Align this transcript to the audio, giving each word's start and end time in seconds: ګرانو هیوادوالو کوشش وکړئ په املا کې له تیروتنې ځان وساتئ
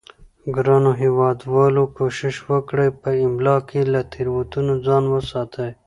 ګرانو 0.55 0.91
هیوادوالو 1.01 1.83
کوشش 1.97 2.35
وکړئ 2.49 2.89
په 3.01 3.09
املا 3.25 3.55
کې 3.69 3.81
له 3.93 4.01
تیروتنې 4.11 4.75
ځان 4.85 5.03
وساتئ 5.13 5.71